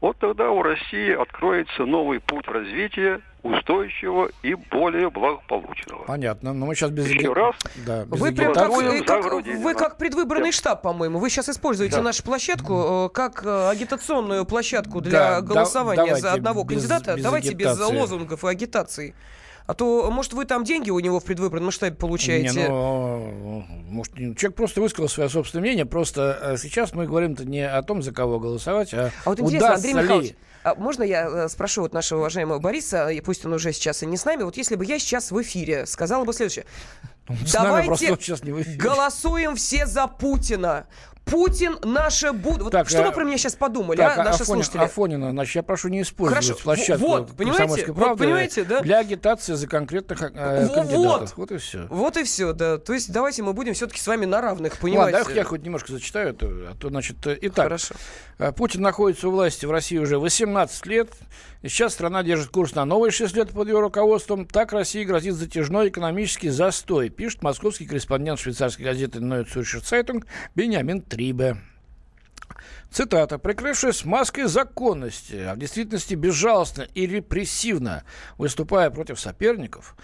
[0.00, 6.04] Вот тогда у России откроется новый путь развития, устойчивого и более благополучного.
[6.04, 6.52] Понятно.
[6.52, 7.54] Но мы сейчас без Еще раз.
[7.86, 11.18] Да, без Вы прям как, э, как- вы как предвыборный штаб, по-моему.
[11.18, 12.02] Вы сейчас используете Да.
[12.02, 16.76] нашу площадку э, как э, агитационную площадку для Да, да- голосования давайте за одного без-
[16.86, 17.14] кандидата.
[17.16, 17.96] без Давайте без агитации.
[17.98, 19.14] лозунгов и агитации.
[19.70, 22.62] А то, может, вы там деньги у него в предвыборном штабе получаете.
[22.62, 25.86] Не, ну, может, человек просто высказал свое собственное мнение.
[25.86, 29.74] Просто э, сейчас мы говорим-то не о том, за кого голосовать, а, А вот интересно,
[29.74, 30.36] Андрей Михайлович, ли...
[30.64, 34.16] а можно я э, спрошу вот нашего уважаемого Бориса, пусть он уже сейчас и не
[34.16, 36.64] с нами, вот если бы я сейчас в эфире сказала бы следующее.
[37.52, 38.76] Давайте сейчас не в эфире.
[38.76, 40.86] голосуем все за Путина.
[41.30, 42.64] Путин наше будущее.
[42.64, 44.80] Вот Так, что а- вы про меня сейчас подумали, Так, а, а наши Афонин- слушатели?
[44.82, 47.58] Афонина, значит, я прошу не использовать Хорошо, площадку вот, понимаете?
[47.60, 48.80] «Комсомольской Вот правды» понимаете, да?
[48.80, 50.94] для агитации за конкретных э, кандидатов.
[50.96, 51.32] вот.
[51.36, 51.86] Вот и все.
[51.88, 52.78] Вот и все, да.
[52.78, 55.24] То есть давайте мы будем все-таки с вами на равных, Ладно, понимаете?
[55.24, 57.94] дай я хоть немножко зачитаю, это, а то, значит, э, итак, Хорошо.
[58.38, 61.10] э, Путин находится у власти в России уже 18 лет,
[61.62, 64.46] и сейчас страна держит курс на новые 6 лет под его руководством.
[64.46, 71.02] Так России грозит затяжной экономический застой, пишет московский корреспондент швейцарской газеты Neue Zürcher Zeitung Бениамин
[71.20, 71.58] Трибе.
[72.90, 73.38] Цитата.
[73.38, 78.04] «Прикрывшись маской законности, а в действительности безжалостно и репрессивно
[78.38, 79.96] выступая против соперников,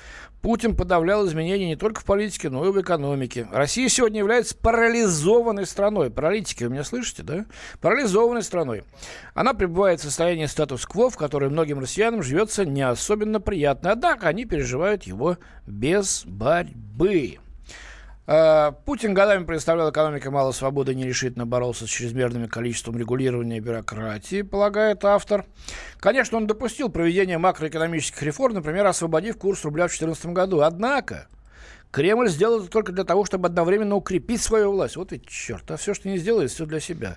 [0.43, 3.49] Путин подавлял изменения не только в политике, но и в экономике.
[3.51, 6.11] Россия сегодня является парализованной страной.
[6.11, 7.47] Паралитики, вы меня слышите, да?
[7.81, 8.85] Парализованной страной.
[9.33, 13.91] Она пребывает в состоянии статус-кво, в котором многим россиянам живется не особенно приятно.
[13.91, 17.39] Однако они переживают его без борьбы.
[18.27, 24.43] Э, Путин годами представлял экономике мало свободы, нерешительно боролся с чрезмерным количеством регулирования и бюрократии,
[24.43, 25.45] полагает автор.
[25.99, 30.61] Конечно, он допустил проведение макроэкономических реформ, например, освободив курс рубля в 2014 году.
[30.61, 31.29] Однако
[31.93, 34.97] Кремль сделал это только для того, чтобы одновременно укрепить свою власть.
[34.97, 37.17] Вот ведь черт, а все, что не сделает, все для себя.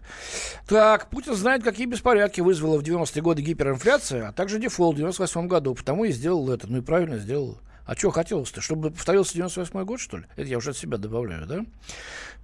[0.68, 5.48] Так, Путин знает, какие беспорядки вызвала в 90-е годы гиперинфляция, а также дефолт в 98
[5.48, 5.74] году.
[5.74, 6.68] Потому и сделал это.
[6.68, 7.60] Ну и правильно сделал.
[7.90, 8.62] А что хотелось-то?
[8.62, 10.26] Чтобы повторился 98 год, что ли?
[10.36, 11.66] Это я уже от себя добавляю, да?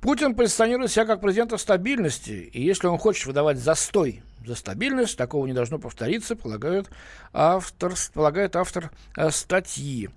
[0.02, 2.50] Путин позиционирует себя как президента стабильности.
[2.52, 6.90] И если он хочет выдавать застой за стабильность, такого не должно повториться, полагает
[7.32, 10.10] автор, полагает автор э, статьи.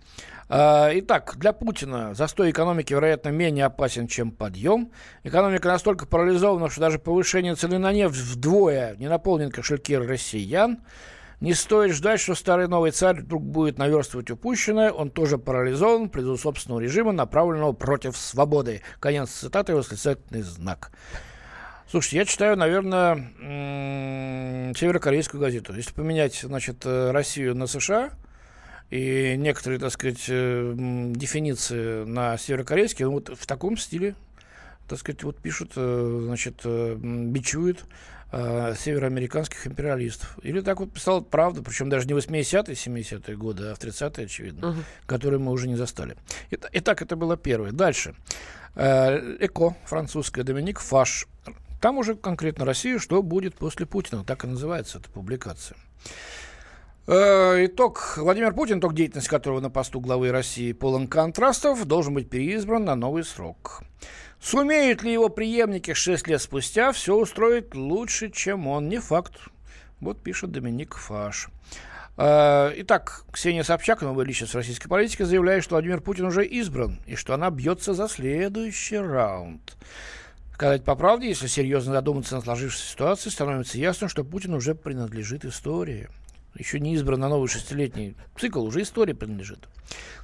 [0.48, 4.90] А, Итак, для Путина застой экономики, вероятно, менее опасен, чем подъем.
[5.24, 10.78] Экономика настолько парализована, что даже повышение цены на нефть вдвое не наполнит кошельки россиян.
[11.40, 14.90] Не стоит ждать, что старый новый царь вдруг будет наверстывать упущенное.
[14.90, 18.82] Он тоже парализован ввиду собственного режима, направленного против свободы.
[18.98, 20.90] Конец цитаты, восклицательный знак.
[21.88, 23.30] Слушайте, я читаю, наверное,
[24.74, 25.72] северокорейскую газету.
[25.74, 28.10] Если поменять, значит, э, Россию на США
[28.90, 34.16] и некоторые, так сказать, э, дефиниции на северокорейский, ну, вот в таком стиле,
[34.88, 37.84] так сказать, вот пишут, э, значит, бичуют
[38.32, 40.38] э, североамериканских империалистов.
[40.42, 44.68] Или так вот писал «Правда», причем даже не 80-е, 70-е годы, а в 30-е, очевидно,
[44.72, 44.84] Мгм.
[45.06, 46.16] которые мы уже не застали.
[46.50, 47.72] Ит- Итак, это было первое.
[47.72, 48.14] Дальше.
[48.74, 51.26] Э, ЭКО, французская, Доминик Фаш.
[51.80, 54.24] Там уже конкретно Россия, что будет после Путина.
[54.24, 55.76] Так и называется эта публикация.
[57.06, 58.14] Э, Итог.
[58.18, 62.94] Владимир Путин, итог деятельности которого на посту главы России полон контрастов, должен быть переизбран на
[62.94, 63.82] новый срок.
[64.40, 68.88] Сумеют ли его преемники 6 лет спустя все устроить лучше, чем он?
[68.88, 69.34] Не факт.
[70.00, 71.48] Вот пишет Доминик Фаш.
[72.16, 77.16] Э, Итак, Ксения Собчак, новая личность российской политики, заявляет, что Владимир Путин уже избран, и
[77.16, 79.76] что она бьется за следующий раунд.
[80.54, 85.44] Сказать по правде, если серьезно задуматься над сложившейся ситуацией, становится ясно, что Путин уже принадлежит
[85.44, 86.08] истории.
[86.54, 89.68] Еще не избран на новый шестилетний цикл, уже история принадлежит.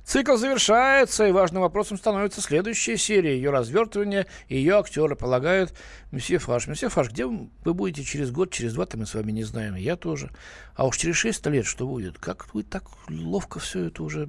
[0.04, 5.74] Цикл завершается, и важным вопросом становится следующая серия, ее развертывание, и ее актеры полагают
[6.10, 6.66] месье Фаш.
[6.66, 9.96] Месье Фаш, где вы будете через год, через два-то мы с вами не знаем, я
[9.96, 10.30] тоже.
[10.74, 12.18] А уж через шесть лет что будет?
[12.18, 14.28] Как вы так ловко все это уже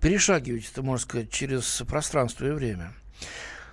[0.00, 2.92] перешагиваете, можно сказать, через пространство и время?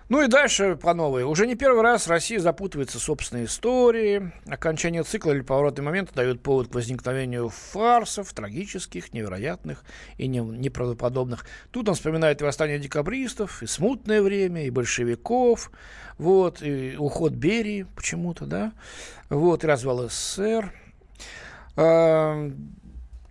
[0.09, 1.23] Ну и дальше по новой.
[1.23, 4.31] Уже не первый раз Россия запутывается в собственной истории.
[4.47, 9.83] Окончание цикла или поворотный момент дает повод к возникновению фарсов, трагических, невероятных
[10.17, 11.45] и не, неправдоподобных.
[11.71, 15.71] Тут он вспоминает и восстание декабристов, и смутное время, и большевиков,
[16.17, 18.73] вот, и уход Берии почему-то, да,
[19.29, 20.73] вот, и развал СССР.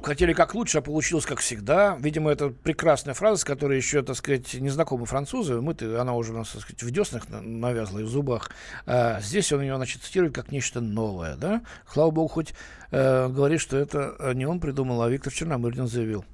[0.03, 1.97] Хотели как лучше, а получилось как всегда.
[2.01, 5.61] Видимо, это прекрасная фраза, с которой еще, так сказать, незнакомы французы.
[5.61, 8.51] Мы-то, она уже у нас, так сказать, в деснах навязла и в зубах.
[8.87, 11.63] А здесь он ее, значит, цитирует как нечто новое, да.
[11.91, 12.53] Слава богу, хоть
[12.91, 16.25] э, говорит, что это не он придумал, а Виктор Черномырдин заявил.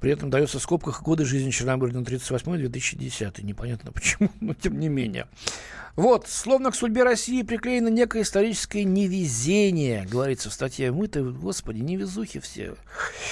[0.00, 3.42] При этом дается в скобках годы жизни Черномырдина 38-2010.
[3.42, 5.26] Непонятно почему, но тем не менее.
[5.96, 10.90] Вот, словно к судьбе России приклеено некое историческое невезение, говорится в статье.
[10.90, 12.74] Мы-то, господи, невезухи все.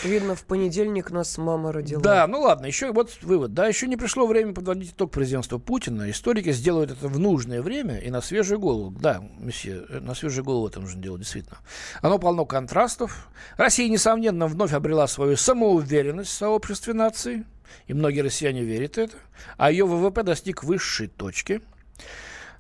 [0.05, 2.01] Видно, в понедельник нас мама родила.
[2.01, 3.53] Да, ну ладно, еще вот вывод.
[3.53, 6.09] Да, еще не пришло время подводить итог президентства Путина.
[6.09, 8.96] Историки сделают это в нужное время и на свежую голову.
[8.96, 11.59] Да, месье, э, на свежую голову это нужно делать, действительно.
[12.01, 13.29] Оно полно контрастов.
[13.57, 17.44] Россия, несомненно, вновь обрела свою самоуверенность в сообществе наций.
[17.88, 19.16] И многие россияне верят в это.
[19.57, 21.61] А ее ВВП достиг высшей точки–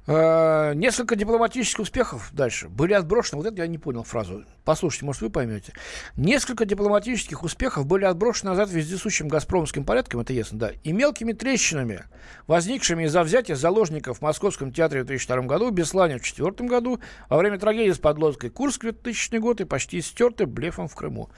[0.04, 3.40] Э, несколько дипломатических успехов дальше были отброшены.
[3.40, 4.44] Вот это я не понял фразу.
[4.64, 5.74] Послушайте, может, вы поймете.
[6.16, 12.04] Несколько дипломатических успехов были отброшены назад вездесущим газпромским порядком, это ясно, да, и мелкими трещинами,
[12.48, 16.98] возникшими из-за взятия заложников в Московском театре в 2002 году, в Беслане в 2004 году,
[17.28, 21.30] во время трагедии с подлодкой Курск в 2000 год и почти стерты блефом в Крыму.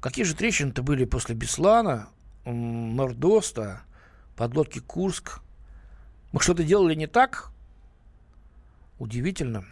[0.00, 2.08] Какие же трещины-то были после Беслана,
[2.46, 3.82] Нордоста,
[4.34, 5.40] подлодки Курск?
[6.32, 7.50] Мы что-то делали не так?
[8.98, 9.64] Удивительно.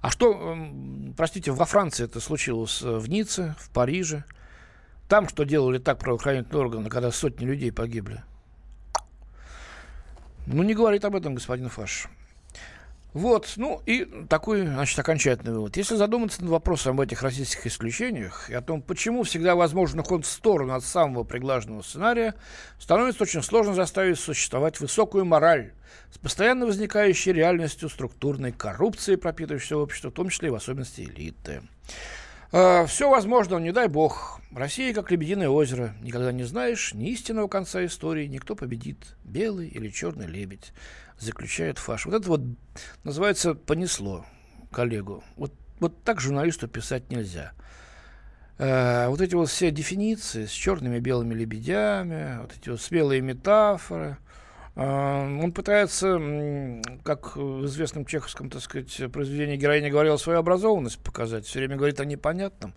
[0.00, 4.24] А что, эм, простите, во Франции это случилось, э, в Ницце, в Париже?
[5.08, 8.22] Там что делали так правоохранительные органы, когда сотни людей погибли?
[10.46, 12.08] Ну, не говорит об этом господин Фаш.
[13.12, 15.76] Вот, ну и такой, значит, окончательный вывод.
[15.76, 20.24] Если задуматься над вопросом об этих российских исключениях и о том, почему всегда возможен ход
[20.24, 22.34] в сторону от самого приглаженного сценария,
[22.78, 25.72] становится очень сложно заставить существовать высокую мораль
[26.12, 31.62] с постоянно возникающей реальностью структурной коррупции, пропитывающей общество, в том числе и в особенности элиты.
[32.52, 34.40] Uh, все возможно, не дай бог.
[34.52, 35.94] Россия как лебединое озеро.
[36.02, 40.72] Никогда не знаешь ни истинного конца истории, никто победит, белый или черный лебедь
[41.20, 42.06] заключает фаш.
[42.06, 42.40] Вот это вот
[43.04, 44.24] называется «понесло»
[44.72, 45.22] коллегу.
[45.36, 47.52] Вот, вот так журналисту писать нельзя.
[48.58, 53.20] Э, вот эти вот все дефиниции с черными и белыми лебедями, вот эти вот смелые
[53.20, 54.16] метафоры.
[54.76, 56.18] Э, он пытается,
[57.04, 61.46] как в известном чеховском, так сказать, произведении героиня говорила, свою образованность показать.
[61.46, 62.74] Все время говорит о непонятном.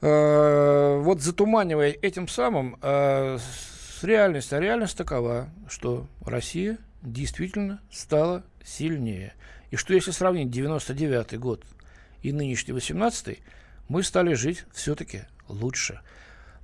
[0.00, 3.38] Э, вот затуманивая этим самым э,
[4.02, 4.52] реальность.
[4.52, 6.78] А реальность такова, что Россия
[7.12, 9.34] действительно стала сильнее.
[9.70, 11.64] И что если сравнить 99 год
[12.22, 13.38] и нынешний 18
[13.88, 16.00] мы стали жить все-таки лучше.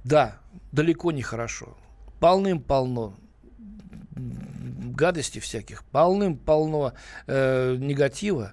[0.04, 0.38] Да,
[0.72, 1.76] далеко не хорошо.
[2.20, 3.14] Полным-полно
[4.16, 6.94] гадостей всяких, полным-полно
[7.26, 8.52] э, негатива,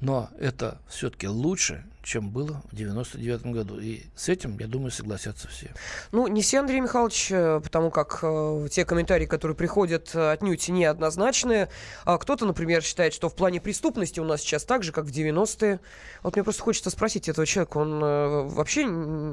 [0.00, 3.78] но это все-таки лучше, чем было в 99 году.
[3.78, 5.70] И с этим, я думаю, согласятся все.
[6.12, 10.68] Ну, не все, Андрей Михайлович, э, потому как э, те комментарии, которые приходят, э, отнюдь
[10.68, 11.68] неоднозначные.
[12.04, 15.10] А кто-то, например, считает, что в плане преступности у нас сейчас так же, как в
[15.10, 15.80] 90-е.
[16.22, 18.84] Вот мне просто хочется спросить этого человека, он э, вообще...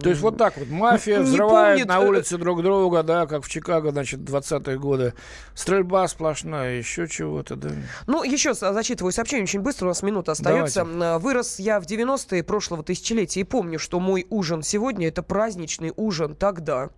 [0.01, 1.87] То есть вот так вот, мафия взрывает помнит...
[1.87, 5.13] на э, улице друг друга, да, как в Чикаго, значит, 20-е годы.
[5.53, 7.69] Стрельба сплошная, еще чего-то, да.
[8.07, 10.85] Ну, еще зачитываю сообщение очень быстро, у нас минута остается.
[10.85, 11.23] Давайте.
[11.23, 13.41] Вырос я в 90-е, прошлого тысячелетия.
[13.41, 16.89] И помню, что мой ужин сегодня– это праздничный ужин тогда.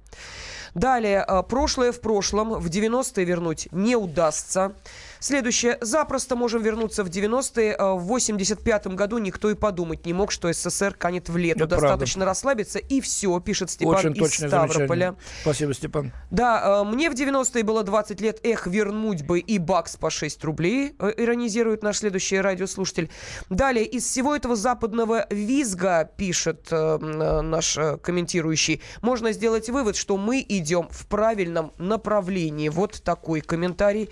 [0.74, 4.72] Далее, а, прошлое в прошлом, в 90-е вернуть не удастся.
[5.19, 5.77] Следующее.
[5.82, 7.73] Запросто можем вернуться в 90-е.
[7.73, 11.65] А, в 85-м году никто и подумать не мог, что СССР канет в лету.
[11.65, 12.25] Это Достаточно правда.
[12.25, 14.77] расслабиться, и все, пишет Степан Очень из Ставрополя.
[14.88, 15.15] Замечание.
[15.41, 16.13] Спасибо, Степан.
[16.32, 18.39] Да, а, мне в 90-е было 20 лет.
[18.43, 23.10] Эх, вернуть бы и бакс по 6 рублей, э, иронизирует наш следующий радиослушатель.
[23.49, 30.15] Далее, из всего этого западного визга, пишет э, наш э, комментирующий, можно сделать вывод, что
[30.17, 32.69] мы идем в правильном направлении.
[32.69, 34.10] Вот такой комментарий.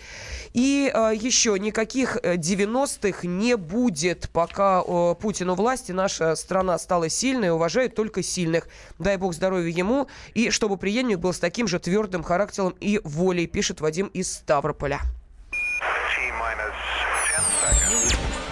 [0.54, 5.92] И э, еще никаких 90-х не будет, пока э, Путин у власти.
[5.92, 8.68] Наша страна стала сильной, уважает только сильных.
[9.00, 10.08] Дай бог здоровья ему.
[10.34, 15.02] И чтобы преемник был с таким же твердым характером и волей, пишет Вадим из Ставрополя.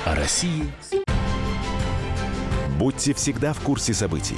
[0.06, 0.72] О России
[2.78, 4.38] Будьте всегда в курсе событий.